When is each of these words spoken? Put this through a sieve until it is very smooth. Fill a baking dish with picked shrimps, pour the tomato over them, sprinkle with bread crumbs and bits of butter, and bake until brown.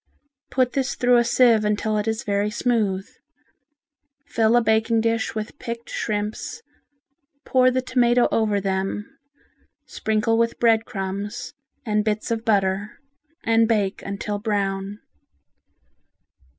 Put 0.49 0.73
this 0.73 0.95
through 0.95 1.17
a 1.17 1.23
sieve 1.23 1.63
until 1.63 1.95
it 1.95 2.07
is 2.07 2.23
very 2.23 2.49
smooth. 2.49 3.07
Fill 4.25 4.55
a 4.55 4.61
baking 4.63 5.01
dish 5.01 5.35
with 5.35 5.59
picked 5.59 5.91
shrimps, 5.91 6.63
pour 7.45 7.69
the 7.69 7.83
tomato 7.83 8.27
over 8.31 8.59
them, 8.59 9.05
sprinkle 9.85 10.39
with 10.39 10.59
bread 10.59 10.85
crumbs 10.85 11.53
and 11.85 12.03
bits 12.03 12.31
of 12.31 12.43
butter, 12.43 12.99
and 13.43 13.67
bake 13.67 14.01
until 14.01 14.39
brown. 14.39 14.97